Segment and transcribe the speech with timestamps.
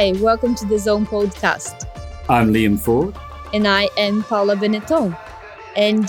[0.00, 1.84] Hi, welcome to the Zone Podcast.
[2.26, 3.14] I'm Liam Ford.
[3.52, 5.14] And I am Paula Benetton.
[5.76, 6.04] And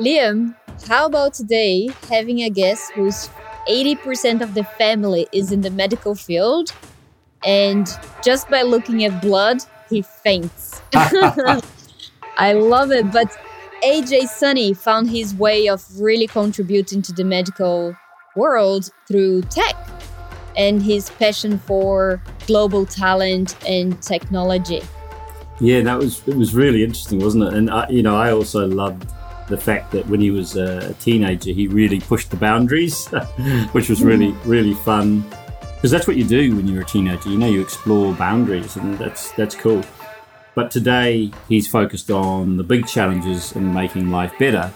[0.00, 0.56] Liam,
[0.88, 3.30] how about today having a guest whose
[3.68, 6.72] 80% of the family is in the medical field?
[7.44, 7.86] And
[8.20, 10.82] just by looking at blood, he faints.
[10.94, 13.12] I love it.
[13.12, 13.28] But
[13.84, 17.96] AJ Sahni found his way of really contributing to the medical
[18.34, 19.76] world through tech
[20.56, 24.82] and his passion for global talent and technology.
[25.60, 27.54] Yeah, that was it was really interesting, wasn't it?
[27.54, 29.10] And I, you know, I also loved
[29.48, 33.06] the fact that when he was a teenager, he really pushed the boundaries,
[33.72, 35.24] which was really really fun.
[35.76, 37.28] Because that's what you do when you're a teenager.
[37.28, 39.82] You know, you explore boundaries, and that's that's cool.
[40.54, 44.72] But today, he's focused on the big challenges and making life better.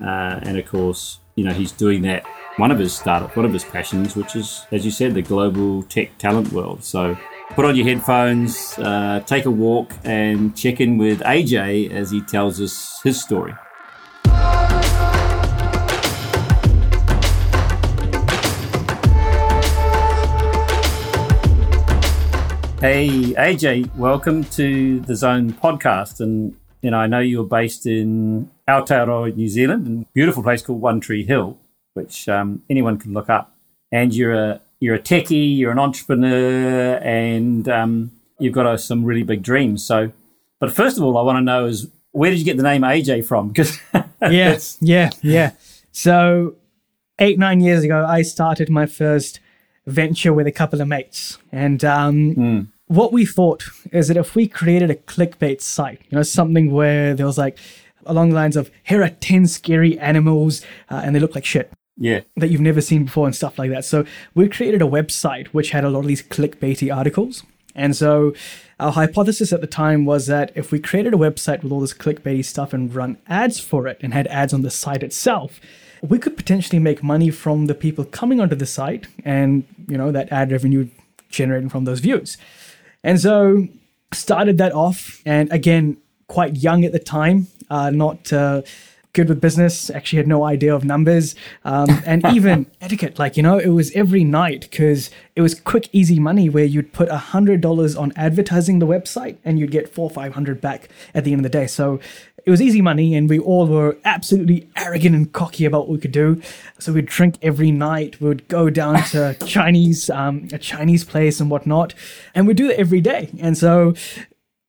[0.00, 2.24] Uh, and of course, you know, he's doing that
[2.58, 5.84] one of his startup, one of his passions, which is, as you said, the global
[5.84, 6.82] tech talent world.
[6.82, 7.16] So
[7.50, 12.20] put on your headphones, uh, take a walk, and check in with AJ as he
[12.20, 13.54] tells us his story.
[22.80, 26.18] Hey, AJ, welcome to the Zone podcast.
[26.18, 30.60] And, you know, I know you're based in Aotearoa, New Zealand, in a beautiful place
[30.60, 31.56] called One Tree Hill
[31.98, 33.54] which um, anyone can look up.
[33.90, 39.04] And you're a you're a techie, you're an entrepreneur, and um, you've got uh, some
[39.04, 39.84] really big dreams.
[39.84, 40.12] So,
[40.60, 42.82] but first of all, I want to know is where did you get the name
[42.82, 43.48] AJ from?
[43.48, 43.78] Because
[44.22, 45.52] yeah, yeah, yeah.
[45.90, 46.54] So
[47.18, 49.40] eight nine years ago, I started my first
[49.86, 52.68] venture with a couple of mates, and um, mm.
[52.86, 57.14] what we thought is that if we created a clickbait site, you know, something where
[57.14, 57.58] there was like
[58.06, 61.70] along the lines of here are 10 scary animals uh, and they look like shit
[61.98, 62.20] yeah.
[62.36, 63.84] that you've never seen before and stuff like that.
[63.84, 64.04] So
[64.34, 67.42] we created a website which had a lot of these clickbaity articles.
[67.74, 68.34] And so
[68.80, 71.94] our hypothesis at the time was that if we created a website with all this
[71.94, 75.60] clickbaity stuff and run ads for it and had ads on the site itself,
[76.02, 80.12] we could potentially make money from the people coming onto the site and, you know,
[80.12, 80.88] that ad revenue
[81.28, 82.36] generating from those views.
[83.04, 83.68] And so
[84.12, 85.98] started that off and again
[86.28, 88.62] quite young at the time, uh, not uh,
[89.12, 93.18] good with business, actually had no idea of numbers um, and even etiquette.
[93.18, 96.92] Like, you know, it was every night because it was quick, easy money where you'd
[96.92, 101.32] put $100 on advertising the website and you'd get four or 500 back at the
[101.32, 101.66] end of the day.
[101.66, 102.00] So
[102.44, 105.98] it was easy money and we all were absolutely arrogant and cocky about what we
[105.98, 106.40] could do.
[106.78, 108.20] So we'd drink every night.
[108.20, 111.94] We would go down to Chinese, um, a Chinese place and whatnot.
[112.34, 113.30] And we'd do it every day.
[113.40, 113.94] And so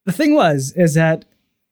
[0.05, 1.25] the thing was, is that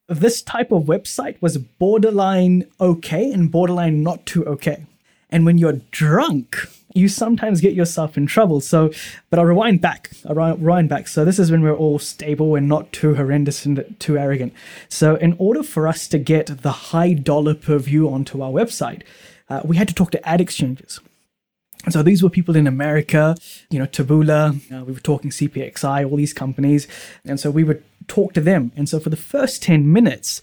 [0.07, 4.85] this type of website was borderline okay and borderline not too okay.
[5.29, 6.55] And when you're drunk,
[6.93, 8.61] you sometimes get yourself in trouble.
[8.61, 8.91] So,
[9.29, 10.11] but I'll rewind back.
[10.25, 11.07] I'll rewind back.
[11.07, 14.53] So this is when we're all stable and not too horrendous and too arrogant.
[14.87, 19.03] So in order for us to get the high dollar per view onto our website,
[19.49, 20.99] uh, we had to talk to ad exchanges.
[21.83, 23.35] And so these were people in America,
[23.69, 26.87] you know, Taboola, uh, we were talking CPXI, all these companies.
[27.23, 28.71] And so we would talk to them.
[28.75, 30.41] And so for the first 10 minutes,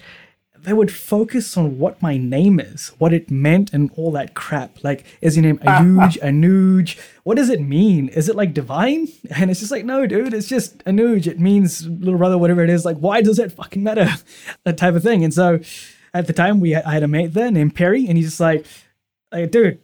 [0.64, 4.82] they would focus on what my name is, what it meant, and all that crap.
[4.82, 5.82] Like, is your name ah, ah.
[5.82, 6.98] Anuj, Anuj?
[7.22, 8.08] What does it mean?
[8.08, 9.08] Is it like divine?
[9.36, 11.26] And it's just like, no, dude, it's just Anuj.
[11.26, 12.84] It means little brother, whatever it is.
[12.84, 14.08] Like, why does that fucking matter?
[14.64, 15.22] that type of thing.
[15.22, 15.60] And so
[16.14, 18.64] at the time, we I had a mate there named Perry, and he's just like,
[19.32, 19.80] like dude,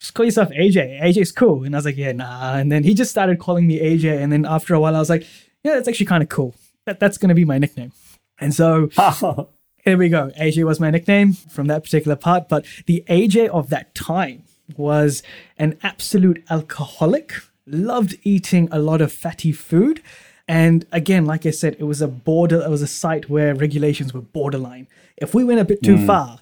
[0.00, 1.00] just call yourself AJ.
[1.00, 1.64] AJ's cool.
[1.64, 2.56] And I was like, yeah, nah.
[2.56, 4.20] And then he just started calling me AJ.
[4.22, 5.26] And then after a while, I was like,
[5.64, 6.54] yeah, that's actually kind of cool.
[6.88, 7.92] That, that's going to be my nickname.
[8.40, 8.88] And so
[9.84, 10.30] here we go.
[10.40, 12.48] AJ was my nickname from that particular part.
[12.48, 14.44] But the AJ of that time
[14.74, 15.22] was
[15.58, 17.34] an absolute alcoholic,
[17.66, 20.02] loved eating a lot of fatty food.
[20.48, 24.14] And again, like I said, it was a border, it was a site where regulations
[24.14, 24.88] were borderline.
[25.18, 26.06] If we went a bit too mm.
[26.06, 26.38] far,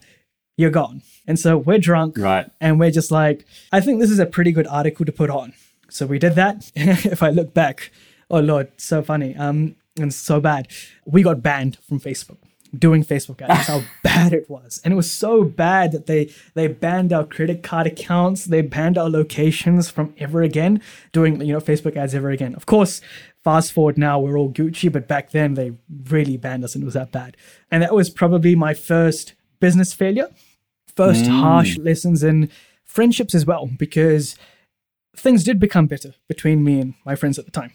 [0.57, 1.03] you're gone.
[1.27, 2.19] And so we're drunk.
[2.19, 2.49] Right.
[2.61, 5.55] And we're just like, I think this is a pretty good article to put on.
[5.91, 6.71] So we did that.
[6.77, 7.91] if I look back,
[8.31, 9.35] oh Lord, so funny.
[9.35, 10.69] Um, and so bad.
[11.05, 12.39] We got banned from Facebook
[12.77, 13.49] doing Facebook ads.
[13.49, 14.81] That's how bad it was.
[14.85, 18.99] And it was so bad that they they banned our credit card accounts, they banned
[18.99, 20.83] our locations from ever again
[21.13, 22.55] doing you know Facebook ads ever again.
[22.55, 23.01] Of course,
[23.43, 25.73] fast forward now we're all Gucci, but back then they
[26.11, 27.37] really banned us and it was that bad.
[27.71, 30.29] And that was probably my first business failure
[30.97, 31.41] first mm.
[31.41, 32.51] harsh lessons in
[32.83, 34.37] friendships as well, because
[35.15, 37.73] things did become better between me and my friends at the time.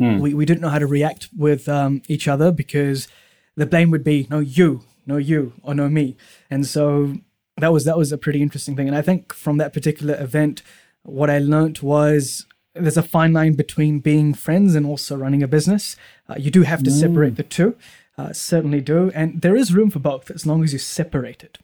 [0.00, 0.20] Mm.
[0.20, 3.08] We, we didn't know how to react with um, each other because
[3.56, 6.16] the blame would be no you, no you, or no me.
[6.50, 7.14] And so
[7.56, 8.88] that was that was a pretty interesting thing.
[8.88, 10.62] And I think from that particular event,
[11.02, 12.44] what I learned was
[12.74, 15.96] there's a fine line between being friends and also running a business.
[16.28, 17.00] Uh, you do have to Mm.
[17.00, 17.74] separate the two,
[18.18, 19.10] uh, certainly do.
[19.14, 21.56] And there is room for both as long as you separate it.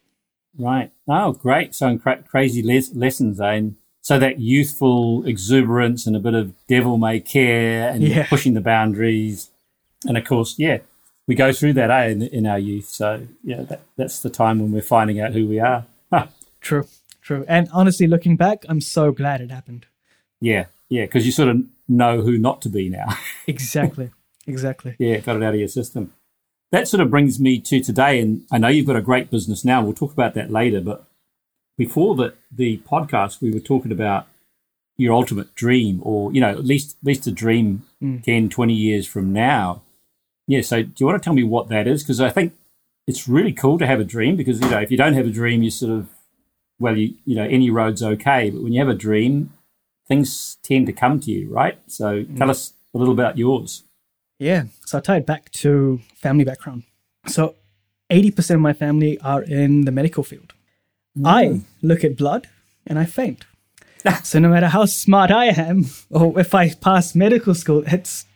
[0.58, 0.90] Right.
[1.06, 1.74] Oh, great.
[1.74, 3.52] So cra- crazy les- lessons, eh?
[3.52, 8.26] And so that youthful exuberance and a bit of devil may care and Yeah.
[8.28, 9.50] pushing the boundaries.
[10.06, 10.78] And of course, yeah,
[11.28, 12.86] we go through that, eh, in, in our youth.
[12.88, 15.86] So yeah, that, that's the time when we're finding out who we are.
[16.12, 16.26] Huh.
[16.60, 16.86] True,
[17.22, 17.44] true.
[17.48, 19.86] And honestly, looking back, I'm so glad it happened.
[20.40, 20.66] Yeah.
[20.88, 21.06] Yeah.
[21.06, 23.06] Cause you sort of know who not to be now.
[23.48, 24.10] Exactly,
[24.46, 24.94] exactly.
[25.00, 25.18] yeah.
[25.18, 26.12] Got it out of your system.
[26.70, 28.20] That sort of brings me to today.
[28.20, 29.82] And I know you've got a great business now.
[29.82, 31.04] We'll talk about that later, but
[31.76, 34.26] before the, the podcast, we were talking about
[34.96, 38.22] your ultimate dream or, you know, at least, at least a dream Mm.
[38.24, 39.82] 10, 20 years from now.
[40.48, 40.62] Yeah.
[40.62, 42.02] So do you want to tell me what that is?
[42.02, 42.52] Because I think
[43.06, 45.30] it's really cool to have a dream because, you know, if you don't have a
[45.30, 46.08] dream, you sort of,
[46.80, 48.50] well, you, you know, any road's okay.
[48.50, 49.52] But when you have a dream,
[50.08, 51.78] things tend to come to you, right?
[51.86, 53.84] So tell us a little about yours.
[54.40, 54.64] Yeah.
[54.84, 56.82] So I tied it back to family background.
[57.28, 57.54] So
[58.10, 60.54] 80% of my family are in the medical field.
[61.24, 62.48] I look at blood
[62.86, 63.44] and I faint.
[64.22, 68.26] so no matter how smart I am, or if I pass medical school, it's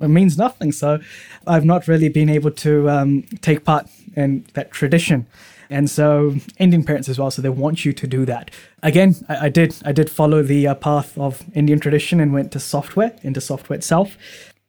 [0.00, 0.72] it means nothing.
[0.72, 0.98] So
[1.46, 5.26] I've not really been able to um, take part in that tradition.
[5.70, 8.50] And so Indian parents as well, so they want you to do that.
[8.82, 12.52] Again, I, I did I did follow the uh, path of Indian tradition and went
[12.52, 14.16] to software, into software itself.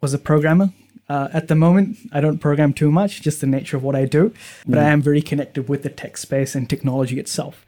[0.02, 0.72] Was a programmer.
[1.07, 4.06] Uh, at the moment, I don't program too much, just the nature of what I
[4.06, 4.34] do,
[4.66, 7.66] but I am very connected with the tech space and technology itself.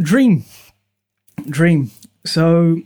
[0.00, 0.44] Dream,
[1.48, 1.90] dream.
[2.24, 2.82] So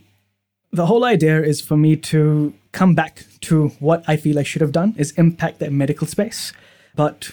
[0.71, 4.61] the whole idea is for me to come back to what I feel I should
[4.61, 6.53] have done is impact that medical space,
[6.95, 7.31] but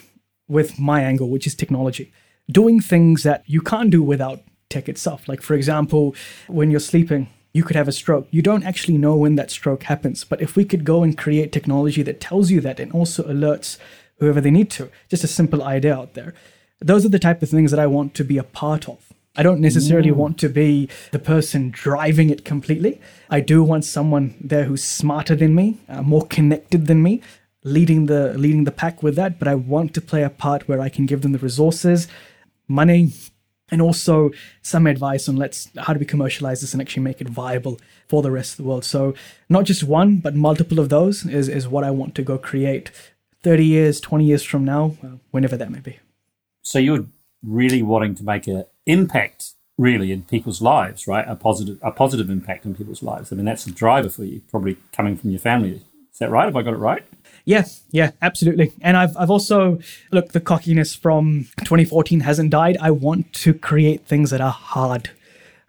[0.49, 2.13] with my angle, which is technology.
[2.51, 5.29] Doing things that you can't do without tech itself.
[5.29, 6.15] Like, for example,
[6.49, 8.29] when you're sleeping, you could have a stroke.
[8.31, 10.23] You don't actually know when that stroke happens.
[10.23, 13.79] But if we could go and create technology that tells you that and also alerts
[14.19, 16.35] whoever they need to, just a simple idea out there.
[16.81, 19.13] Those are the type of things that I want to be a part of.
[19.37, 23.01] I don't necessarily want to be the person driving it completely.
[23.29, 27.21] I do want someone there who's smarter than me, uh, more connected than me,
[27.65, 29.39] leading the leading the pack with that.
[29.39, 32.09] But I want to play a part where I can give them the resources,
[32.69, 33.13] money,
[33.71, 34.31] and also
[34.63, 38.23] some advice on let's how do we commercialize this and actually make it viable for
[38.23, 38.85] the rest of the world.
[38.85, 39.15] So
[39.49, 42.91] not just one, but multiple of those is is what I want to go create.
[43.43, 44.97] Thirty years, twenty years from now,
[45.31, 45.99] whenever that may be.
[46.63, 47.07] So you're
[47.43, 51.25] really wanting to make an impact really in people's lives, right?
[51.29, 53.33] A positive a positive impact in people's lives.
[53.33, 55.83] I mean that's the driver for you, probably coming from your family.
[56.13, 56.47] Is that right?
[56.47, 57.05] Have I got it right?
[57.49, 58.75] Yeah, yeah, absolutely.
[58.83, 59.79] And I've I've also
[60.13, 62.77] look the cockiness from 2014 hasn't died.
[62.79, 65.09] I want to create things that are hard.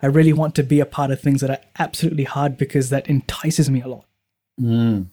[0.02, 3.08] I really want to be a part of things that are absolutely hard because that
[3.08, 4.06] entices me a lot.
[4.60, 5.04] Hmm.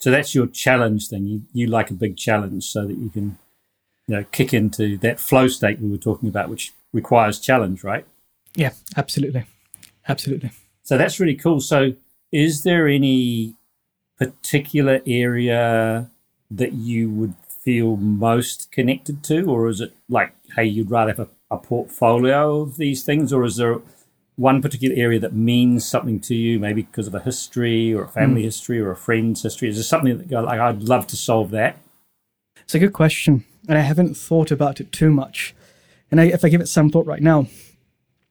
[0.00, 1.24] So that's your challenge thing.
[1.24, 3.38] You you like a big challenge so that you can
[4.08, 8.04] you know kick into that flow state we were talking about, which requires challenge, right?
[8.56, 9.44] Yeah, absolutely.
[10.08, 10.50] Absolutely.
[10.82, 11.60] So that's really cool.
[11.60, 11.92] So
[12.32, 13.54] is there any
[14.18, 16.10] particular area
[16.50, 21.20] that you would feel most connected to, or is it like, hey, you'd rather have
[21.20, 23.80] a, a portfolio of these things, or is there
[24.36, 28.08] one particular area that means something to you, maybe because of a history or a
[28.08, 28.46] family hmm.
[28.46, 29.68] history or a friend's history?
[29.68, 31.76] Is there something that go like, I'd love to solve that?
[32.60, 35.54] It's a good question, and I haven't thought about it too much.
[36.10, 37.48] And I, if I give it some thought right now,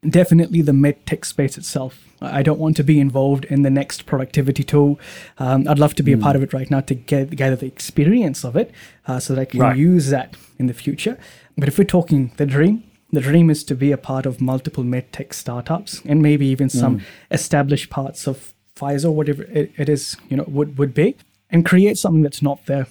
[0.07, 2.03] definitely the medtech space itself.
[2.21, 4.99] I don't want to be involved in the next productivity tool.
[5.37, 7.67] Um, I'd love to be a part of it right now to get gather the
[7.67, 8.71] experience of it,
[9.07, 9.77] uh, so that I can Right.
[9.77, 11.17] use that in the future.
[11.57, 14.83] But if we're talking the dream, the dream is to be a part of multiple
[14.83, 17.01] medtech startups and maybe even some
[17.31, 21.15] established parts of Pfizer, whatever it, it is, you know, would would be,
[21.51, 22.87] and create something that's not there,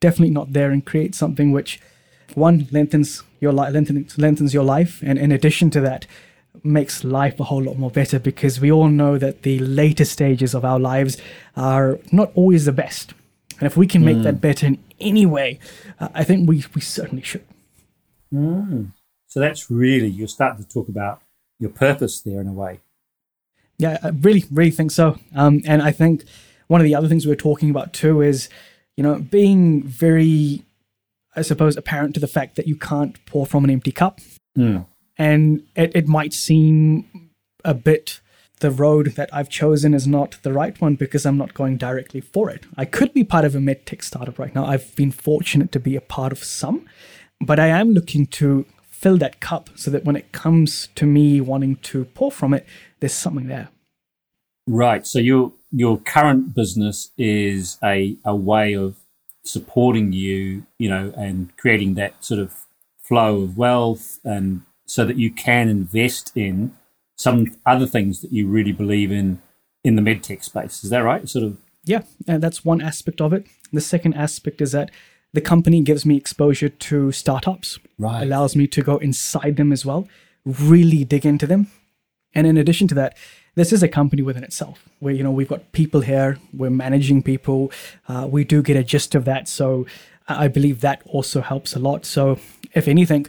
[0.00, 1.80] definitely not there, and create something which,
[2.34, 6.06] one lengthens your life, lengthens, lengthens your life, and in addition to that,
[6.62, 10.54] makes life a whole lot more better because we all know that the later stages
[10.54, 11.16] of our lives
[11.56, 13.14] are not always the best.
[13.58, 15.58] And if we can make that better in any way,
[15.98, 17.44] uh, I think we, we certainly should.
[19.26, 21.22] So that's really, you're starting to talk about
[21.58, 22.80] your purpose there in a way.
[23.78, 25.18] Yeah, I really, really think so.
[25.34, 26.24] Um, and I think
[26.68, 28.48] one of the other things we were talking about too is,
[28.96, 30.64] you know, being very,
[31.36, 34.20] I suppose, apparent to the fact that you can't pour from an empty cup.
[34.56, 34.86] Mm.
[35.20, 37.30] And it, it might seem
[37.62, 38.20] a bit
[38.60, 42.22] the road that I've chosen is not the right one because I'm not going directly
[42.22, 42.64] for it.
[42.76, 44.64] I could be part of a medtech startup right now.
[44.64, 46.86] I've been fortunate to be a part of some,
[47.38, 51.38] but I am looking to fill that cup so that when it comes to me
[51.40, 52.66] wanting to pour from it,
[53.00, 53.68] there's something there.
[54.66, 55.06] Right.
[55.06, 58.96] So you're your current business is a, a way of
[59.44, 62.66] supporting you, you know, and creating that sort of
[62.98, 64.62] flow of wealth and
[64.94, 66.72] so that you can invest in
[67.16, 69.40] some other things that you really believe in
[69.84, 70.82] in the medtech space.
[70.84, 71.28] Is that right?
[71.28, 73.46] Sort of Yeah, and that's one aspect of it.
[73.72, 74.90] The second aspect is that
[75.32, 78.22] the company gives me exposure to startups, Right.
[78.24, 80.08] allows me to go inside them as well,
[80.44, 81.68] really dig into them.
[82.34, 83.16] And in addition to that,
[83.54, 87.22] this is a company within itself where, you know, we've got people here, we're managing
[87.22, 87.70] people,
[88.08, 89.46] uh, we do get a gist of that.
[89.48, 89.86] So
[90.28, 92.00] I I believe that also helps a lot.
[92.16, 92.22] So
[92.80, 93.26] if anything,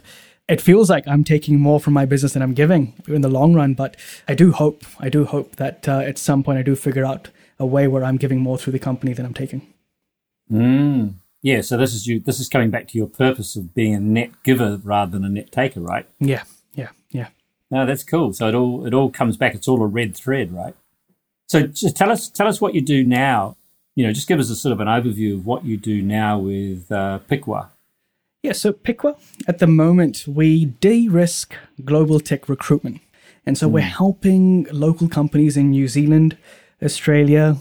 [0.52, 3.54] it feels like I'm taking more from my business than I'm giving in the long
[3.54, 3.72] run.
[3.72, 3.96] But
[4.28, 7.30] I do hope, I do hope that uh, at some point I do figure out
[7.58, 9.66] a way where I'm giving more through the company than I'm taking.
[10.50, 11.14] Mm.
[11.40, 12.20] Yeah, so this is you.
[12.20, 15.30] This is coming back to your purpose of being a net giver rather than a
[15.30, 16.06] net taker, right?
[16.20, 16.44] Yeah,
[16.74, 17.28] yeah, yeah.
[17.70, 18.34] No, that's cool.
[18.34, 19.54] So it all it all comes back.
[19.54, 20.74] It's all a red thread, right?
[21.48, 23.56] So just tell us tell us what you do now.
[23.96, 26.38] You know, just give us a sort of an overview of what you do now
[26.38, 27.70] with uh, Picwa.
[28.42, 33.00] Yeah, so Picwa, at the moment, we de risk global tech recruitment.
[33.46, 33.90] And so we're hmm.
[33.90, 36.36] helping local companies in New Zealand,
[36.82, 37.58] Australia,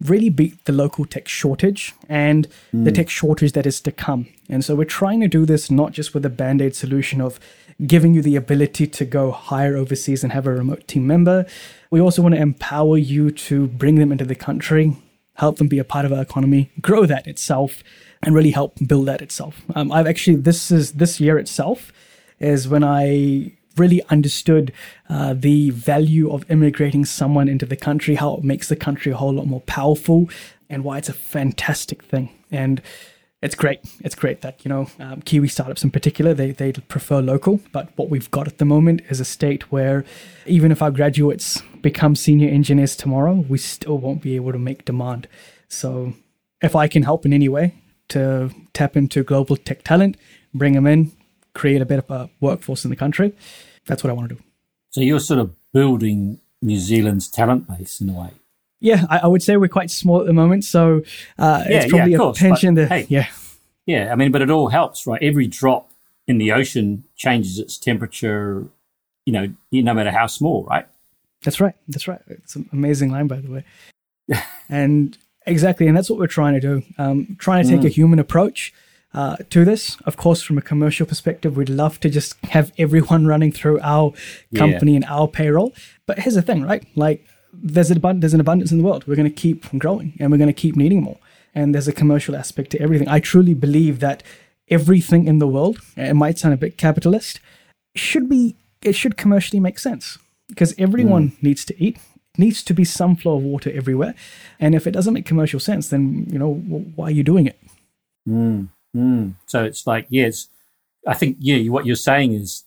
[0.00, 2.94] really beat the local tech shortage and the hmm.
[2.94, 4.28] tech shortage that is to come.
[4.48, 7.38] And so we're trying to do this not just with a band aid solution of
[7.86, 11.44] giving you the ability to go hire overseas and have a remote team member.
[11.90, 14.96] We also want to empower you to bring them into the country,
[15.34, 17.82] help them be a part of our economy, grow that itself,
[18.22, 19.62] and really help build that itself.
[19.74, 21.92] Um, I've actually this is this year itself
[22.40, 24.72] is when I really understood
[25.08, 29.16] uh, the value of immigrating someone into the country, how it makes the country a
[29.16, 30.28] whole lot more powerful,
[30.68, 32.30] and why it's a fantastic thing.
[32.50, 32.82] And
[33.40, 33.80] it's great.
[34.00, 37.60] It's great that you know um, Kiwi startups in particular they they prefer local.
[37.72, 40.04] But what we've got at the moment is a state where
[40.46, 44.84] even if our graduates become senior engineers tomorrow, we still won't be able to make
[44.84, 45.28] demand.
[45.68, 46.14] So
[46.60, 47.74] if I can help in any way
[48.08, 50.16] to tap into global tech talent,
[50.54, 51.12] bring them in,
[51.54, 53.32] create a bit of a workforce in the country,
[53.86, 54.42] that's what I want to do.
[54.90, 58.30] So you're sort of building New Zealand's talent base in a way.
[58.80, 61.02] Yeah, I, I would say we're quite small at the moment, so
[61.38, 63.06] uh, Yeah, it's probably of a course, in the hey.
[63.08, 63.26] yeah.
[63.86, 65.22] Yeah, I mean, but it all helps, right?
[65.22, 65.90] Every drop
[66.26, 68.66] in the ocean changes its temperature.
[69.24, 70.86] You know, no matter how small, right?
[71.42, 71.74] That's right.
[71.88, 72.20] That's right.
[72.28, 73.64] It's an amazing line, by the way.
[74.68, 75.16] and
[75.48, 76.82] exactly, and that's what we're trying to do.
[76.98, 77.86] Um, trying to take Mm.
[77.86, 78.72] a human approach
[79.14, 79.96] uh, to this.
[80.04, 84.12] Of course, from a commercial perspective, we'd love to just have everyone running through our
[84.50, 84.58] Yeah.
[84.60, 85.72] company and our payroll.
[86.06, 86.84] But here's the thing, right?
[86.94, 89.04] Like, there's an abund- there's an abundance in the world.
[89.06, 91.18] We're going to keep growing, and we're going to keep needing more.
[91.54, 93.08] And there's a commercial aspect to everything.
[93.08, 94.22] I truly believe that
[94.70, 97.40] everything in the world, it might sound a bit capitalist,
[97.94, 101.96] should be it should commercially make sense because everyone needs to eat
[102.38, 104.14] needs to be some flow of water everywhere
[104.60, 106.54] and if it doesn't make commercial sense then you know
[106.94, 107.58] why are you doing it
[108.28, 109.34] Mm, mm.
[109.46, 110.48] So it's like, yes,
[111.06, 112.64] I think, yeah, what you're saying is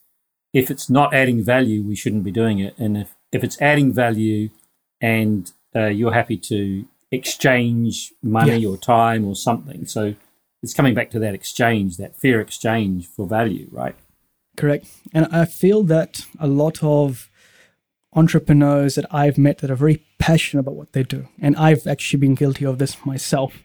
[0.54, 2.78] if it's not adding value, we shouldn't be doing it.
[2.78, 4.50] And if, if it's adding value
[5.00, 10.16] and uh, you're happy to exchange money or time or something, so
[10.63, 13.96] it's coming back to that exchange, that fair exchange for value, right?
[14.58, 17.30] correct and i feel that a lot of
[18.13, 22.20] entrepreneurs that i've met that are very passionate about what they do and i've actually
[22.20, 23.63] been guilty of this myself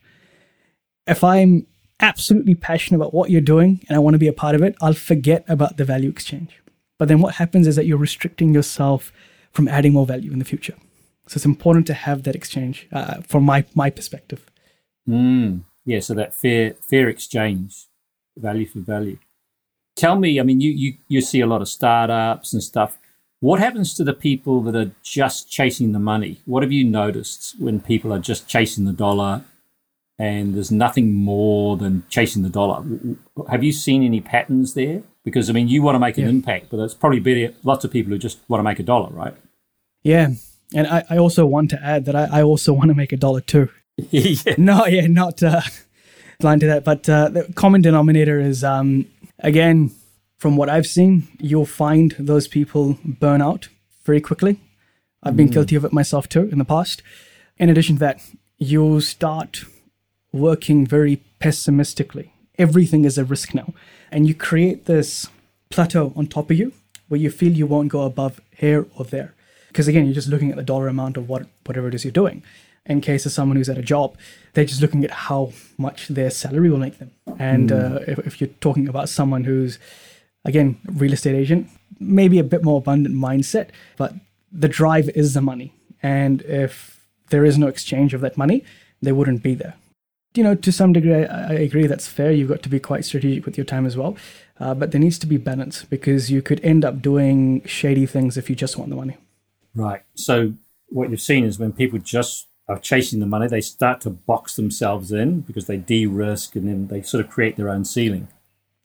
[1.07, 1.67] if i'm
[2.01, 4.77] absolutely passionate about what you're doing and i want to be a part of it
[4.81, 6.63] i'll forget about the value exchange
[6.99, 9.13] but then what happens is that you're restricting yourself
[9.53, 10.75] from adding more value in the future
[11.27, 14.49] so it's important to have that exchange uh, from my my perspective
[15.09, 15.63] Mm.
[15.85, 17.87] Yeah, so that fair fair exchange,
[18.37, 19.19] value for value.
[19.95, 22.99] Tell me, I mean, you, you you see a lot of startups and stuff.
[23.41, 26.41] What happens to the people that are just chasing the money?
[26.47, 29.45] What have you noticed when people are just chasing the dollar
[30.19, 32.83] and there's nothing more than chasing the dollar?
[33.51, 35.03] Have you seen any patterns there?
[35.25, 36.31] Because I mean, you want to make an Yeah.
[36.31, 37.53] impact, but it's probably better.
[37.63, 39.35] Lots of people who just want to make a dollar, right?
[40.03, 40.29] yeah
[40.75, 43.17] and i, I also want to add that I, I also want to make a
[43.17, 43.69] dollar too
[44.11, 44.55] yeah.
[44.59, 45.63] no, yeah, not uh,
[46.41, 46.85] blind to that.
[46.85, 49.07] But uh, the common denominator is, um,
[49.39, 49.91] again,
[50.39, 53.69] from what I've seen, you'll find those people burn out
[54.05, 54.61] very quickly.
[55.23, 57.03] I've been guilty of it myself too in the past.
[57.59, 58.21] In addition to that,
[58.59, 59.65] you'll start
[60.33, 62.33] working very pessimistically.
[62.59, 63.73] Everything is a risk now.
[64.11, 65.29] And you create this
[65.71, 66.73] plateau on top of you
[67.09, 69.35] where you feel you won't go above here or there.
[69.69, 72.13] Because again, you're just looking at the dollar amount of what whatever it is you're
[72.13, 72.43] doing.
[72.87, 74.17] In case of someone who's at a job,
[74.53, 77.11] they're just looking at how much their salary will make them.
[77.39, 79.79] And uh, if, if you're talking about someone who's,
[80.47, 81.69] again, real estate agent,
[82.01, 84.15] maybe a bit more abundant mindset, but
[84.51, 85.75] the drive is the money.
[86.03, 88.65] And if there is no exchange of that money,
[89.03, 89.75] they wouldn't be there.
[90.35, 92.31] You know, to some degree, I, I agree that's fair.
[92.31, 94.17] You've got to be quite strategic with your time as well.
[94.61, 98.37] Uh, but there needs to be balance because you could end up doing shady things
[98.37, 99.17] if you just want the money.
[99.75, 100.03] Right.
[100.15, 100.55] So
[100.89, 104.57] what you've seen is when people just are chasing the money, they start to box
[104.57, 108.29] themselves in because they de-risk and then they sort of create their own ceiling.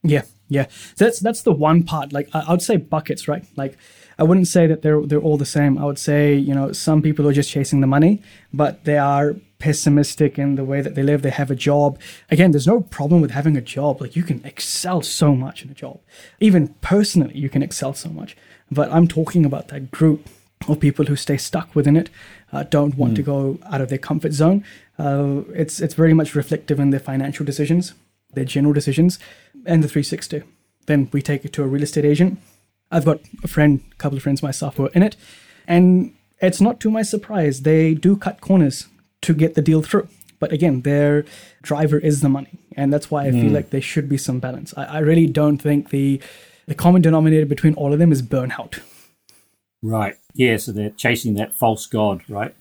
[0.03, 0.67] Yeah, yeah.
[0.96, 2.12] So that's that's the one part.
[2.12, 3.46] Like I, would say buckets, right?
[3.55, 3.77] Like
[4.20, 5.77] I wouldn't say that they're they're all the same.
[5.77, 8.22] I would say you know some people are just chasing the money,
[8.53, 11.22] but they are pessimistic in the way that they live.
[11.22, 11.98] They have a job.
[12.29, 14.01] Again, there's no problem with having a job.
[14.01, 16.01] Like you can excel so much in a job.
[16.41, 18.36] Even personally, you can excel so much.
[18.70, 20.27] But I'm talking about that group
[20.67, 22.10] of people who stay stuck within it,
[22.51, 23.15] uh, don't want mm.
[23.17, 24.65] to go out of their comfort zone.
[25.00, 27.93] Uh, it's it's very much reflective in their financial decisions,
[28.34, 29.17] their general decisions,
[29.65, 30.44] and the 360.
[30.86, 32.39] Then we take it to a real estate agent.
[32.91, 35.15] I've got a friend, a couple of friends myself who are in it,
[35.68, 38.88] and it's not to my surprise they do cut corners
[39.22, 40.08] to get the deal through.
[40.39, 41.24] But again, their
[41.62, 43.41] driver is the money, and that's why I mm.
[43.41, 44.74] feel like there should be some balance.
[44.75, 46.20] I, I really don't think the
[46.68, 48.82] the common denominator between all of them is burnout.
[49.82, 50.15] Right.
[50.34, 50.58] Yeah.
[50.58, 52.56] So they're chasing that false god, right?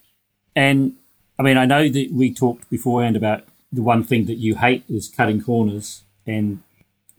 [0.54, 0.96] And
[1.38, 4.84] I mean, I know that we talked beforehand about the one thing that you hate
[4.88, 6.62] is cutting corners, and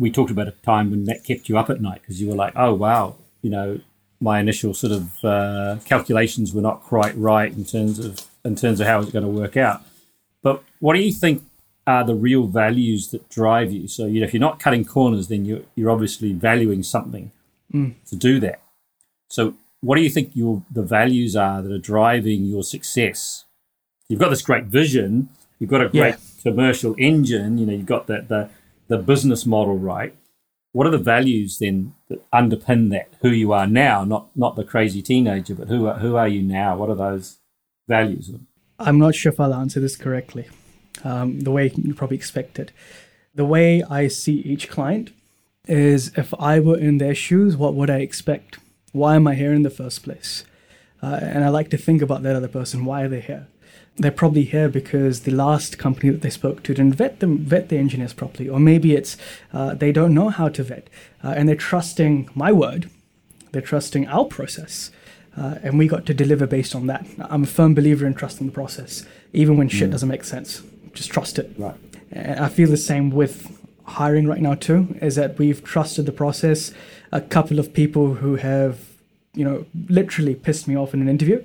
[0.01, 2.35] we talked about a time when that kept you up at night because you were
[2.35, 3.79] like, oh wow, you know,
[4.19, 8.79] my initial sort of uh, calculations were not quite right in terms of in terms
[8.79, 9.83] of how it's going to work out.
[10.41, 11.43] But what do you think
[11.85, 13.87] are the real values that drive you?
[13.87, 17.31] So you know, if you're not cutting corners, then you're you're obviously valuing something
[17.71, 17.93] mm.
[18.07, 18.59] to do that.
[19.29, 23.45] So what do you think your the values are that are driving your success?
[24.09, 25.29] You've got this great vision,
[25.59, 26.41] you've got a great yeah.
[26.41, 28.49] commercial engine, you know, you've got the, the
[28.91, 30.13] the business model right.
[30.73, 33.07] What are the values then that underpin that?
[33.21, 36.41] Who you are now, not not the crazy teenager, but who are, who are you
[36.41, 36.77] now?
[36.77, 37.39] What are those
[37.87, 38.31] values?
[38.79, 40.49] I'm not sure if I'll answer this correctly.
[41.05, 42.73] Um, the way you probably expected.
[43.33, 45.11] The way I see each client
[45.67, 48.59] is if I were in their shoes, what would I expect?
[48.91, 50.43] Why am I here in the first place?
[51.01, 52.83] Uh, and I like to think about that other person.
[52.83, 53.47] Why are they here?
[53.97, 57.69] They're probably here because the last company that they spoke to didn't vet them, vet
[57.69, 59.17] the engineers properly, or maybe it's
[59.53, 60.89] uh, they don't know how to vet,
[61.23, 62.89] uh, and they're trusting my word.
[63.51, 64.91] They're trusting our process,
[65.37, 67.05] uh, and we got to deliver based on that.
[67.19, 69.91] I'm a firm believer in trusting the process, even when shit mm.
[69.91, 70.63] doesn't make sense.
[70.93, 71.51] Just trust it.
[71.57, 71.75] Right.
[72.11, 74.97] And I feel the same with hiring right now too.
[75.01, 76.73] Is that we've trusted the process
[77.11, 78.79] a couple of people who have,
[79.33, 81.43] you know, literally pissed me off in an interview.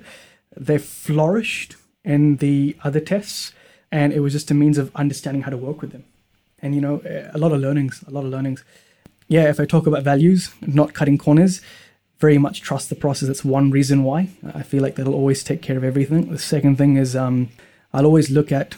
[0.59, 1.75] they've flourished
[2.07, 3.53] in the other tests,
[3.91, 6.05] and it was just a means of understanding how to work with them.
[6.61, 7.01] And you know,
[7.33, 8.63] a lot of learnings, a lot of learnings.
[9.27, 11.61] Yeah, if I talk about values, not cutting corners,
[12.19, 13.27] very much trust the process.
[13.27, 16.31] That's one reason why I feel like that'll always take care of everything.
[16.31, 17.49] The second thing is um,
[17.93, 18.75] I'll always look at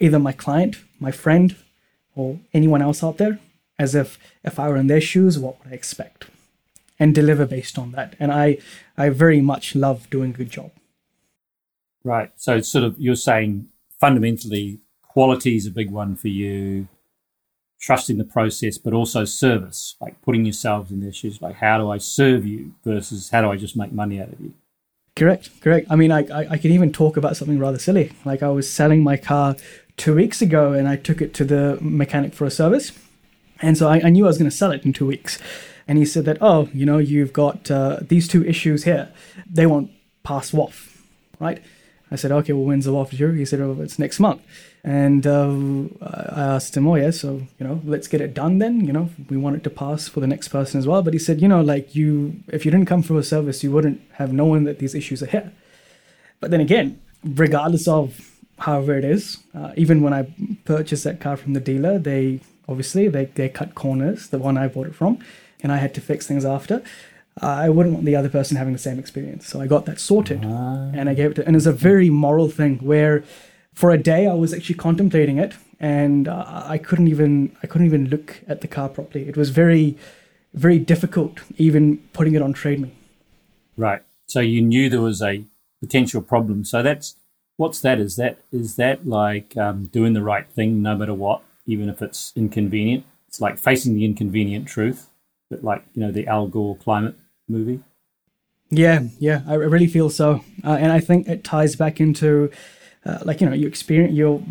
[0.00, 1.54] either my client, my friend,
[2.16, 3.38] or anyone else out there
[3.78, 6.26] as if if I were in their shoes, what would I expect?
[6.98, 8.16] And deliver based on that.
[8.18, 8.58] And I
[8.96, 10.70] I very much love doing a good job.
[12.06, 12.30] Right.
[12.36, 13.68] So sort of you're saying
[14.00, 16.86] fundamentally quality is a big one for you,
[17.80, 21.90] trusting the process, but also service, like putting yourselves in their shoes, like how do
[21.90, 24.54] I serve you versus how do I just make money out of you?
[25.16, 25.86] Correct, correct.
[25.90, 28.12] I mean, I, I, I can even talk about something rather silly.
[28.24, 29.56] Like I was selling my car
[29.96, 32.92] two weeks ago and I took it to the mechanic for a service
[33.60, 35.38] and so I, I knew I was going to sell it in two weeks.
[35.88, 39.08] And he said that, oh, you know, you've got uh, these two issues here.
[39.48, 39.90] They won't
[40.24, 40.96] pass WOF,
[41.38, 41.62] right?
[42.10, 43.32] I said, okay, well, when's the WOF due?
[43.32, 44.40] He said, oh, it's next month.
[44.84, 45.52] And uh,
[46.00, 48.86] I asked him, oh, yeah, so, you know, let's get it done then.
[48.86, 51.02] You know, we want it to pass for the next person as well.
[51.02, 53.72] But he said, you know, like you, if you didn't come for a service, you
[53.72, 55.52] wouldn't have known that these issues are here.
[56.38, 60.32] But then again, regardless of however it is, uh, even when I
[60.64, 64.66] purchased that car from the dealer, they obviously they, they cut corners the one i
[64.66, 65.18] bought it from
[65.62, 66.82] and i had to fix things after
[67.42, 69.46] i wouldn't want the other person having the same experience.
[69.46, 72.10] So i got that sorted uh and i gave it to and it's a very
[72.10, 73.24] moral thing where
[73.74, 77.86] for a day i was actually contemplating it and uh, i couldn't even i couldn't
[77.86, 79.28] even look at the car properly.
[79.28, 79.96] It was very
[80.56, 82.92] very difficult even putting it on trade me.
[83.76, 84.02] Right.
[84.26, 85.44] So you knew there was a
[85.80, 86.64] potential problem.
[86.64, 87.16] So that's
[87.58, 88.00] what's that?
[88.00, 92.00] Is that is that like um, doing the right thing no matter what even if
[92.00, 93.04] it's inconvenient.
[93.28, 95.10] It's like facing the inconvenient truth,
[95.50, 97.16] but like you know the Al Gore climate
[97.48, 97.80] movie.
[98.70, 102.50] Yeah, yeah, I really feel so, uh, and I think it ties back into.
[103.04, 104.42] Uh, like you know, you experience your.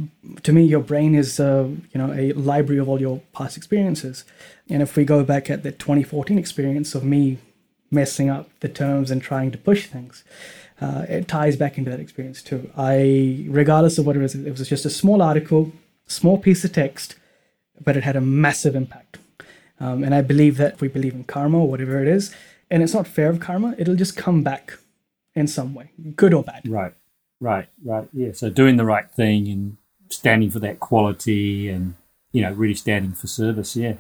[0.44, 4.24] To me, your brain is uh, you know a library of all your past experiences,
[4.70, 7.40] and if we go back at the 2014 experience of me
[7.92, 10.24] messing up the terms and trying to push things,
[10.82, 12.70] uh, it ties back into that experience too.
[12.78, 15.72] I, regardless of what it was, it was just a small article,
[16.08, 17.16] small piece of text,
[17.84, 19.18] but it had a massive impact.
[19.80, 22.34] Um, and I believe that if we believe in karma or whatever it is,
[22.76, 24.78] and it's not fair of karma, it'll just come back
[25.34, 26.68] in some way, good or bad.
[26.68, 26.94] Right,
[27.40, 28.10] right, right.
[28.12, 28.34] Yeah.
[28.34, 29.78] So doing the right thing and
[30.10, 31.96] standing for that quality and,
[32.34, 33.78] you know, really standing for service.
[33.78, 33.94] Yeah.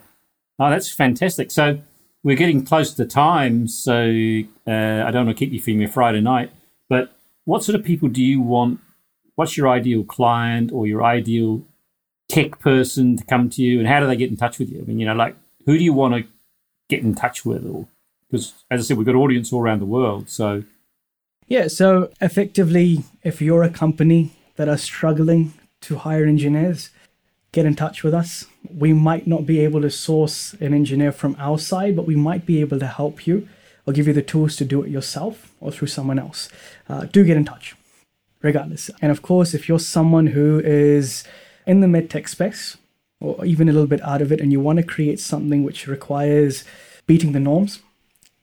[0.60, 1.52] Oh, that's fantastic.
[1.52, 1.80] So
[2.22, 3.70] we're getting close to time.
[3.70, 3.94] So
[4.68, 6.52] uh, I don't want to keep you from your Friday night,
[6.90, 8.82] but what sort of people do you want?
[9.36, 11.64] What's your ideal client or your ideal
[12.28, 14.82] tech person to come to you and how do they get in touch with you?
[14.82, 16.30] I mean, you know, like who do you want to
[16.90, 17.88] get in touch with or
[18.30, 20.30] because as I said, we've got audience all around the world.
[20.30, 20.64] So
[21.48, 26.90] yeah, so effectively, if you're a company that are struggling to hire engineers,
[27.52, 28.46] get in touch with us.
[28.76, 32.46] We might not be able to source an engineer from our side, but we might
[32.46, 33.48] be able to help you
[33.86, 36.50] or give you the tools to do it yourself or through someone else.
[36.90, 37.76] Uh, do get in touch,
[38.42, 38.90] regardless.
[39.02, 41.24] And of course, if you're someone who is
[41.68, 42.78] in the medtech space
[43.22, 45.88] or even a little bit out of it and you want to create something which
[45.88, 46.64] requires
[47.06, 47.80] beating the norms,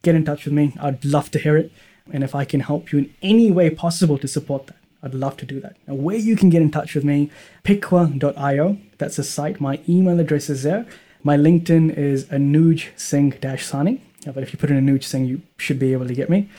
[0.02, 0.74] get in touch with me.
[0.80, 1.72] I'd love to hear it.
[2.12, 5.36] And if I can help you in any way possible to support that, I'd love
[5.38, 5.76] to do that.
[5.86, 7.30] Now, where you can get in touch with me,
[7.64, 8.78] picwa.io.
[8.98, 9.60] That's a site.
[9.60, 10.86] My email address is there.
[11.24, 14.00] My LinkedIn is Anuj Singh Sahni.
[14.24, 16.48] But if you put in Anuj Singh, you should be able to get me.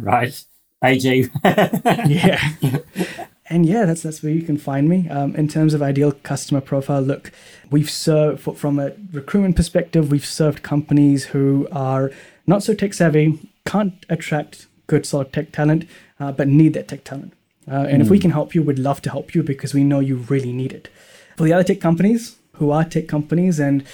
[0.00, 0.44] Right.
[0.84, 1.28] AJ.
[2.08, 3.26] yeah.
[3.50, 5.08] And yeah, that's that's where you can find me.
[5.08, 7.32] Um, in terms of ideal customer profile, look,
[7.70, 12.10] we've served from a recruitment perspective, we've served companies who are
[12.46, 15.86] not so tech savvy, can't attract good solid tech talent,
[16.20, 17.32] uh, but need that tech talent.
[17.70, 18.04] Uh, and mm.
[18.04, 18.22] if we hmm.
[18.22, 20.88] can help you, we'd love to help you because we know you really need it.
[21.36, 23.84] For the other tech companies who are tech companies, and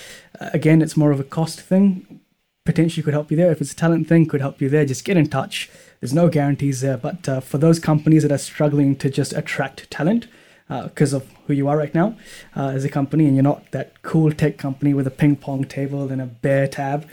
[0.40, 2.21] uh, again, it's more of a cost thing,
[2.64, 3.51] potentially could help you there.
[3.51, 4.85] If it's a talent thing, could help you there.
[4.85, 5.71] Just get in touch.
[6.05, 9.90] There's no guarantees there, but uh, for those companies that are struggling to just attract
[9.90, 10.27] talent,
[10.69, 12.14] because uh, of who you are right now
[12.55, 15.64] uh, as a company, and you're not that cool tech company with a ping pong
[15.64, 17.09] table and a bear tab,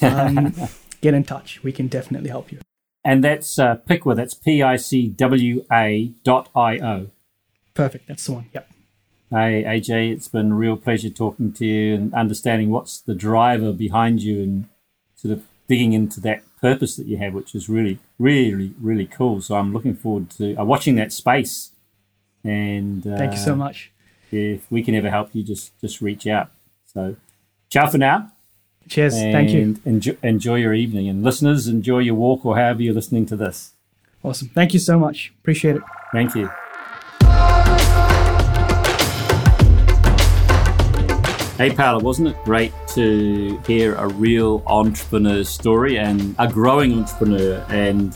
[0.00, 0.54] um,
[1.00, 1.64] get in touch.
[1.64, 2.60] We can definitely help you.
[3.04, 7.10] And that's uh, Picwa, that's P I C W A dot I O.
[7.74, 8.46] Perfect, that's the one.
[8.54, 8.70] Yep.
[9.30, 13.72] Hey, AJ, it's been a real pleasure talking to you and understanding what's the driver
[13.72, 14.68] behind you and
[15.16, 19.40] sort of digging into that purpose that you have, which is really, really, really cool.
[19.40, 21.70] So I'm looking forward to uh, watching that space.
[22.44, 23.92] And uh, thank you so much.
[24.32, 26.48] If we can ever help you, just just reach out.
[26.92, 27.16] So,
[27.70, 28.32] ciao for now.
[28.88, 29.14] Cheers.
[29.14, 29.76] Thank you.
[29.84, 31.08] Enjoy, enjoy your evening.
[31.08, 33.72] And listeners, enjoy your walk or however you're listening to this.
[34.22, 34.48] Awesome.
[34.48, 35.32] Thank you so much.
[35.40, 35.82] Appreciate it.
[36.12, 36.50] Thank you.
[41.56, 47.64] Hey, Paula, wasn't it great to hear a real entrepreneur story and a growing entrepreneur?
[47.70, 48.14] And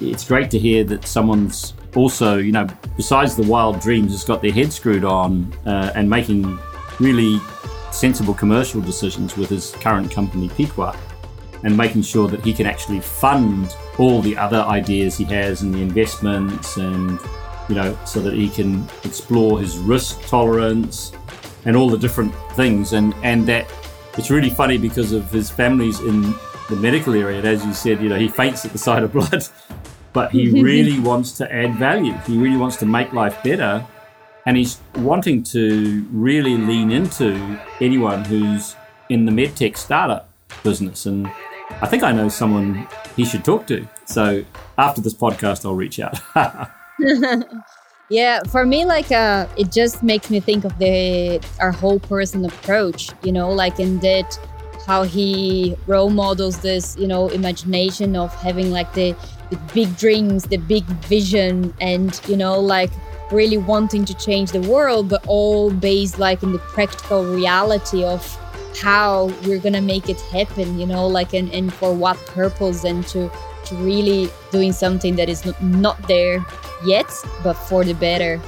[0.00, 2.66] it's great to hear that someone's also, you know,
[2.96, 6.58] besides the wild dreams, has got their head screwed on uh, and making
[7.00, 7.38] really
[7.92, 10.96] sensible commercial decisions with his current company, Picwa,
[11.62, 15.74] and making sure that he can actually fund all the other ideas he has and
[15.74, 17.20] the investments and
[17.68, 21.12] you know so that he can explore his risk tolerance
[21.64, 23.70] and all the different things and and that
[24.16, 26.22] it's really funny because of his family's in
[26.68, 29.12] the medical area and as you said you know he faints at the sight of
[29.12, 29.46] blood
[30.12, 33.84] but he really wants to add value he really wants to make life better
[34.46, 38.74] and he's wanting to really lean into anyone who's
[39.08, 40.30] in the medtech startup
[40.62, 41.06] business.
[41.06, 41.30] And
[41.82, 43.86] I think I know someone he should talk to.
[44.06, 44.44] So
[44.78, 46.18] after this podcast, I'll reach out.
[48.10, 52.44] yeah, for me, like uh, it just makes me think of the our whole person
[52.44, 53.10] approach.
[53.22, 54.36] You know, like in that
[54.84, 59.14] how he role models this, you know, imagination of having like the,
[59.50, 62.90] the big dreams, the big vision, and you know, like
[63.30, 68.36] really wanting to change the world, but all based like in the practical reality of
[68.82, 73.06] how we're gonna make it happen, you know, like and, and for what purpose and
[73.06, 73.30] to to
[73.72, 76.44] really doing something that is not, there
[76.84, 77.10] yet,
[77.42, 78.40] but for the better.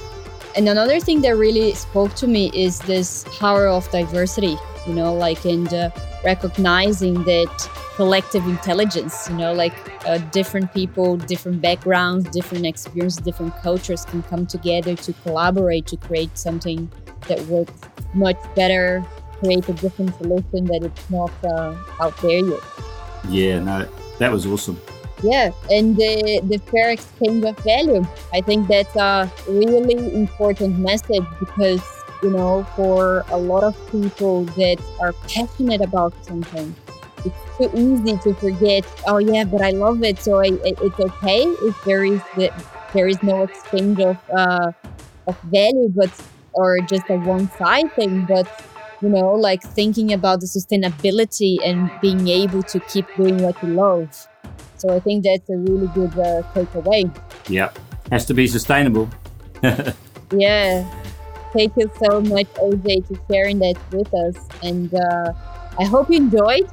[0.57, 4.57] And another thing that really spoke to me is this power of diversity,
[4.87, 5.91] you know, like and uh,
[6.25, 9.75] recognizing that collective intelligence you know like
[10.07, 15.97] uh, different people different backgrounds different experiences different cultures can come together to collaborate to
[15.97, 16.91] create something
[17.29, 17.81] that works
[18.15, 19.05] much better
[19.41, 22.61] create a different solution that it's not uh, out there yet
[23.29, 23.87] yeah no
[24.19, 24.81] that was awesome
[25.23, 31.27] yeah and the, the fair exchange of value i think that's a really important message
[31.39, 36.77] because you know for a lot of people that are passionate about something
[37.25, 38.85] it's too easy to forget.
[39.07, 42.51] Oh yeah, but I love it, so I, it, it's okay if there is the,
[42.95, 44.73] there is no exchange of uh,
[45.27, 46.11] of value, but
[46.53, 48.27] or just a one side thing.
[48.27, 48.49] But
[49.01, 53.69] you know, like thinking about the sustainability and being able to keep doing what you
[53.69, 54.11] love.
[54.83, 57.09] So I think that's a really good uh, takeaway.
[57.49, 57.71] Yeah,
[58.11, 59.09] has to be sustainable.
[60.33, 60.83] yeah.
[61.53, 64.35] Thank you so much, AJ, for sharing that with us.
[64.61, 65.33] And uh,
[65.79, 66.69] I hope you enjoyed.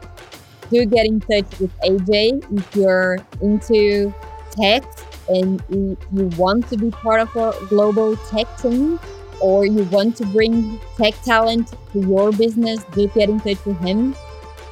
[0.72, 4.12] Do get in touch with AJ if you're into
[4.50, 4.84] tech
[5.28, 5.96] and you
[6.36, 9.00] want to be part of a global tech team
[9.40, 13.78] or you want to bring tech talent to your business, do get in touch with
[13.82, 14.16] him.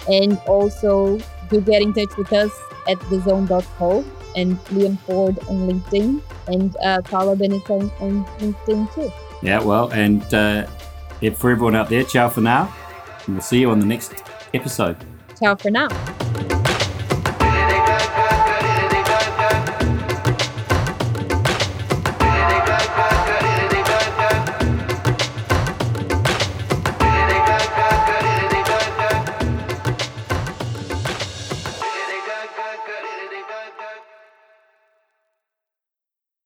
[0.10, 1.20] And also
[1.52, 2.52] do get in touch with us
[2.88, 9.12] at thezone.co and Liam Ford on LinkedIn and uh, Paula Benetton on LinkedIn too.
[9.42, 10.68] Yeah, well, and uh,
[11.22, 12.74] if for everyone out there, ciao for now.
[13.26, 14.24] And we'll see you on the next
[14.54, 14.98] episode.
[15.40, 15.88] Ciao for now.